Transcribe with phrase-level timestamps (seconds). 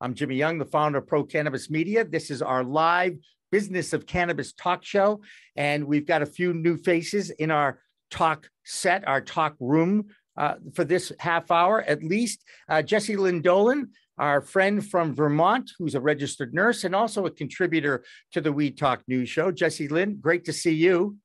[0.00, 2.04] I'm Jimmy Young, the founder of Pro Cannabis Media.
[2.04, 3.16] This is our live
[3.50, 5.22] Business of Cannabis talk show.
[5.56, 10.56] And we've got a few new faces in our talk set, our talk room uh,
[10.74, 12.44] for this half hour at least.
[12.68, 17.30] Uh, Jesse Lynn Dolan, our friend from Vermont, who's a registered nurse and also a
[17.30, 19.50] contributor to the Weed Talk News Show.
[19.50, 21.16] Jesse Lynn, great to see you.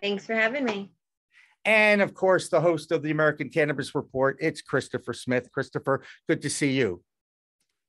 [0.00, 0.90] Thanks for having me.
[1.66, 5.50] And of course, the host of the American Cannabis Report, it's Christopher Smith.
[5.52, 7.02] Christopher, good to see you.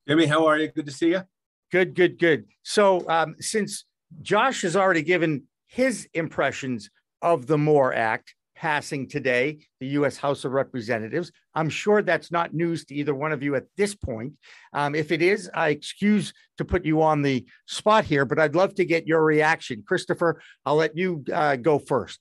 [0.08, 0.68] Jimmy, how are you?
[0.68, 1.24] Good to see you.
[1.72, 2.46] Good, good, good.
[2.62, 3.86] So, um, since
[4.22, 6.92] Josh has already given his impressions
[7.24, 10.16] of the MORE Act passing today, the U.S.
[10.16, 13.96] House of Representatives, I'm sure that's not news to either one of you at this
[13.96, 14.34] point.
[14.74, 18.56] Um, if it is, I excuse to put you on the spot here, but I'd
[18.56, 19.84] love to get your reaction.
[19.88, 22.20] Christopher, I'll let you uh, go first.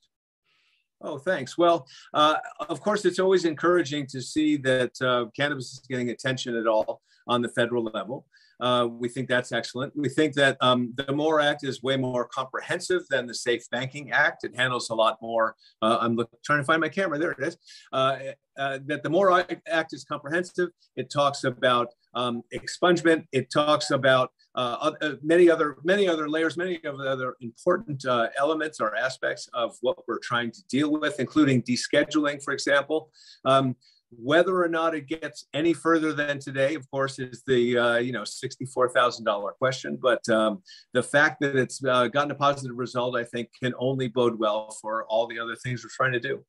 [1.05, 1.55] Oh, thanks.
[1.55, 2.37] Well, uh,
[2.67, 7.01] of course, it's always encouraging to see that uh, cannabis is getting attention at all
[7.27, 8.25] on the federal level.
[8.59, 9.93] Uh, we think that's excellent.
[9.95, 14.11] We think that um, the MORE Act is way more comprehensive than the Safe Banking
[14.11, 14.45] Act.
[14.45, 15.55] It handles a lot more.
[15.81, 17.19] Uh, I'm look, trying to find my camera.
[17.19, 17.57] There it is.
[17.93, 18.17] Uh,
[18.57, 20.69] uh that the MORE Act is comprehensive.
[20.95, 23.25] It talks about um, expungement.
[23.31, 28.05] It talks about uh, uh, many other many other layers, many of the other important
[28.05, 33.09] uh, elements or aspects of what we're trying to deal with, including descheduling, for example.
[33.43, 33.75] Um,
[34.17, 38.11] whether or not it gets any further than today, of course, is the uh, you
[38.11, 39.97] know sixty-four thousand dollar question.
[40.01, 40.61] But um,
[40.93, 44.75] the fact that it's uh, gotten a positive result, I think, can only bode well
[44.81, 46.43] for all the other things we're trying to do.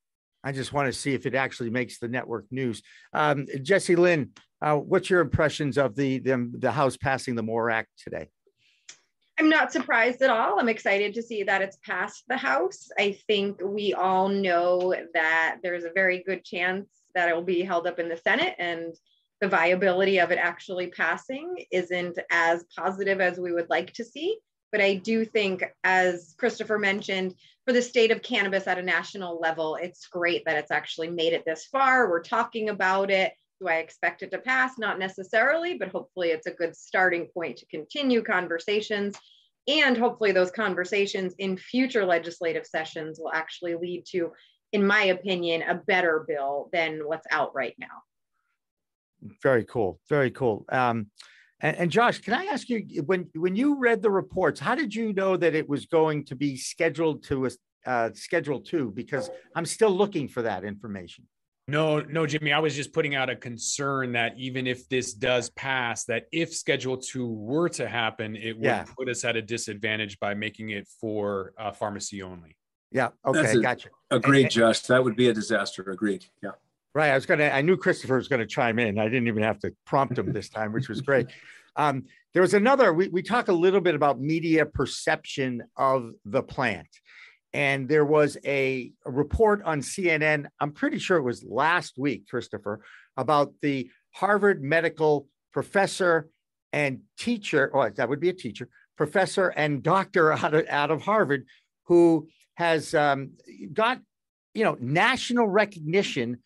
[0.47, 2.81] I just want to see if it actually makes the network news.
[3.13, 4.31] Um, Jesse Lynn,
[4.63, 8.29] uh, what's your impressions of the, the, the House passing the MORE Act today?
[9.41, 10.61] I'm not surprised at all.
[10.61, 12.91] I'm excited to see that it's passed the House.
[12.97, 16.87] I think we all know that there's a very good chance
[17.17, 18.95] that it will be held up in the Senate and
[19.41, 24.39] the viability of it actually passing isn't as positive as we would like to see.
[24.77, 29.41] But I do think, as Christopher mentioned, for the state of cannabis at a national
[29.41, 32.11] level, it's great that it's actually made it this far.
[32.11, 33.33] We're talking about it.
[33.59, 34.77] Do I expect it to pass?
[34.77, 39.17] Not necessarily, but hopefully it's a good starting point to continue conversations.
[39.67, 44.31] And hopefully those conversations in future legislative sessions will actually lead to,
[44.73, 48.03] in my opinion, a better bill than what's out right now.
[49.43, 49.99] Very cool.
[50.11, 50.67] Very cool.
[50.69, 51.07] Um,
[51.61, 54.95] and, and, Josh, can I ask you when when you read the reports, how did
[54.95, 57.51] you know that it was going to be scheduled to a
[57.87, 58.93] uh, schedule two?
[58.95, 61.25] Because I'm still looking for that information.
[61.69, 62.53] No, no, Jimmy.
[62.53, 66.55] I was just putting out a concern that even if this does pass, that if
[66.55, 68.85] Schedule Two were to happen, it would yeah.
[68.97, 72.57] put us at a disadvantage by making it for uh, pharmacy only.
[72.93, 73.09] Yeah.
[73.27, 73.61] Okay.
[73.61, 73.89] Gotcha.
[74.13, 74.81] Agreed, and, Josh.
[74.83, 75.83] That would be a disaster.
[75.91, 76.27] Agreed.
[76.41, 76.51] Yeah.
[76.97, 77.11] Right.
[77.11, 78.99] I was going to, I knew Christopher was going to chime in.
[78.99, 81.27] I didn't even have to prompt him this time, which was great.
[81.79, 86.43] Um, there was another, we, we talk a little bit about media perception of the
[86.43, 86.89] plant.
[87.53, 92.29] And there was a, a report on CNN, I'm pretty sure it was last week,
[92.31, 92.81] Christopher,
[93.19, 96.31] about the Harvard medical professor
[96.73, 101.03] and teacher, or that would be a teacher, professor and doctor out of, out of
[101.03, 101.45] Harvard,
[101.89, 103.33] who has um,
[103.75, 104.01] got,
[104.55, 106.39] you know, national recognition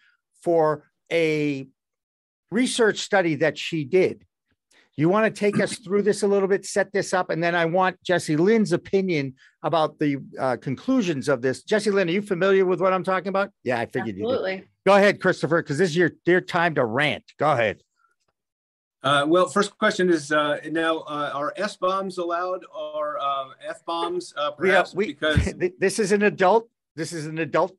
[0.42, 1.68] for a
[2.50, 4.24] research study that she did.
[4.96, 7.54] You want to take us through this a little bit, set this up, and then
[7.54, 11.62] I want Jesse Lynn's opinion about the uh, conclusions of this.
[11.62, 13.50] Jesse Lynn, are you familiar with what I'm talking about?
[13.64, 14.52] Yeah, I figured Absolutely.
[14.52, 14.68] you did.
[14.86, 17.24] Go ahead, Christopher, because this is your dear time to rant.
[17.38, 17.82] Go ahead.
[19.02, 23.82] Uh, well, first question is uh, now uh, are S bombs allowed or uh, F
[23.86, 24.34] bombs?
[24.36, 26.68] Uh, perhaps we, because this is an adult.
[26.96, 27.74] This is an adult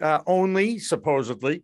[0.00, 1.62] uh, only supposedly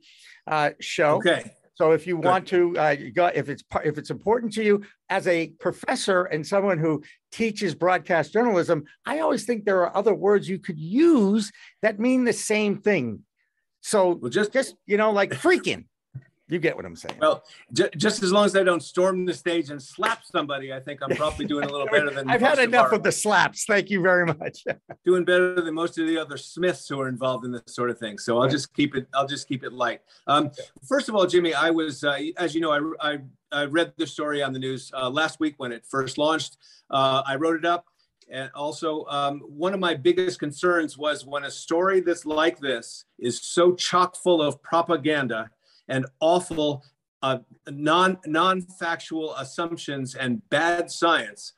[0.50, 1.16] uh, show.
[1.16, 1.53] Okay.
[1.75, 2.25] So if you Good.
[2.27, 6.47] want to, uh, go, if it's if it's important to you as a professor and
[6.47, 7.03] someone who
[7.33, 11.50] teaches broadcast journalism, I always think there are other words you could use
[11.81, 13.21] that mean the same thing.
[13.81, 15.87] So well, just just you know, like freaking.
[16.50, 17.16] You get what I'm saying.
[17.21, 20.81] Well, j- just as long as I don't storm the stage and slap somebody, I
[20.81, 22.29] think I'm probably doing a little better than.
[22.29, 23.64] I've had enough of, our, of the slaps.
[23.67, 24.64] Thank you very much.
[25.05, 27.99] doing better than most of the other Smiths who are involved in this sort of
[27.99, 28.19] thing.
[28.19, 29.06] So I'll just keep it.
[29.14, 30.00] I'll just keep it light.
[30.26, 30.50] Um,
[30.88, 33.19] first of all, Jimmy, I was, uh, as you know, I, I,
[33.52, 36.56] I read the story on the news uh, last week when it first launched.
[36.91, 37.87] Uh, I wrote it up.
[38.32, 43.05] And also, um, one of my biggest concerns was when a story that's like this
[43.19, 45.50] is so chock full of propaganda
[45.90, 46.82] and awful
[47.22, 47.38] uh,
[47.69, 51.52] non non factual assumptions and bad science.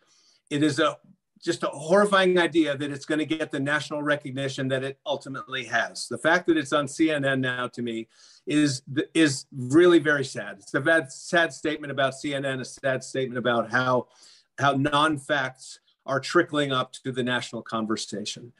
[0.50, 0.96] It is a
[1.42, 5.64] just a horrifying idea that it's going to get the national recognition that it ultimately
[5.64, 6.06] has.
[6.06, 8.08] The fact that it's on CNN now to me
[8.46, 8.82] is
[9.14, 10.56] is really very sad.
[10.58, 14.08] It's a bad, sad statement about CNN, a sad statement about how
[14.58, 18.52] how non-facts are trickling up to the national conversation.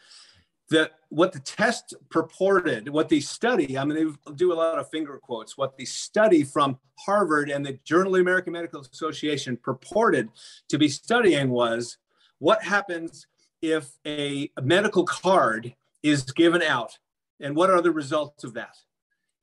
[0.72, 4.88] The, what the test purported, what the study, I mean, they do a lot of
[4.88, 9.58] finger quotes, what the study from Harvard and the Journal of the American Medical Association
[9.58, 10.30] purported
[10.70, 11.98] to be studying was
[12.38, 13.26] what happens
[13.60, 16.98] if a medical card is given out
[17.38, 18.74] and what are the results of that?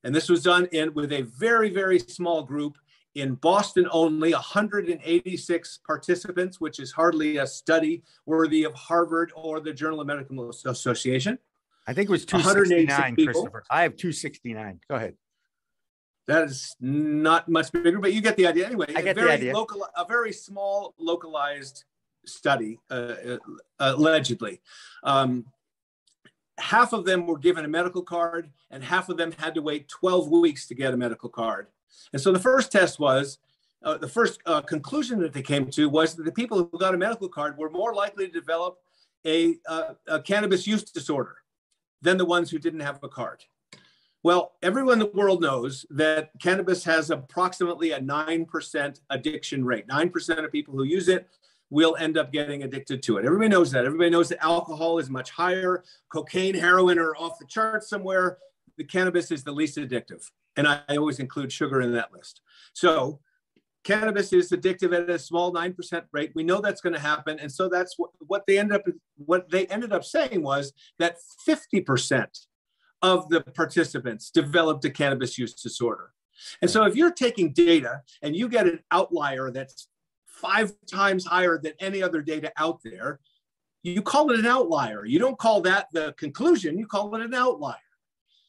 [0.03, 2.75] And this was done in with a very, very small group
[3.15, 9.73] in Boston only, 186 participants, which is hardly a study worthy of Harvard or the
[9.73, 11.37] Journal of Medical Association.
[11.87, 13.63] I think it was 269, Christopher.
[13.69, 14.79] I have 269.
[14.87, 15.15] Go ahead.
[16.27, 18.67] That is not much bigger, but you get the idea.
[18.67, 19.53] Anyway, I get a very the idea.
[19.53, 21.85] Local, a very small localized
[22.27, 23.37] study, uh, uh,
[23.79, 24.61] allegedly.
[25.03, 25.45] Um,
[26.59, 29.87] half of them were given a medical card, and half of them had to wait
[29.87, 31.67] 12 weeks to get a medical card.
[32.13, 33.39] And so the first test was
[33.83, 36.93] uh, the first uh, conclusion that they came to was that the people who got
[36.93, 38.79] a medical card were more likely to develop
[39.25, 41.37] a, uh, a cannabis use disorder
[42.01, 43.43] than the ones who didn't have a card.
[44.21, 49.87] Well, everyone in the world knows that cannabis has approximately a 9% addiction rate.
[49.87, 51.29] 9% of people who use it
[51.69, 53.25] will end up getting addicted to it.
[53.25, 53.85] Everybody knows that.
[53.85, 55.83] Everybody knows that alcohol is much higher.
[56.09, 58.39] Cocaine, heroin are off the charts somewhere.
[58.77, 60.29] The cannabis is the least addictive.
[60.59, 62.41] And I, I always include sugar in that list.
[62.73, 63.21] So
[63.85, 66.33] cannabis is addictive at a small 9% rate.
[66.35, 67.39] We know that's going to happen.
[67.39, 68.81] And so that's what, what they ended up
[69.15, 71.15] what they ended up saying was that
[71.47, 72.27] 50%
[73.01, 76.11] of the participants developed a cannabis use disorder.
[76.61, 79.87] And so if you're taking data and you get an outlier that's
[80.25, 83.21] five times higher than any other data out there,
[83.81, 85.05] you call it an outlier.
[85.05, 87.77] You don't call that the conclusion, you call it an outlier.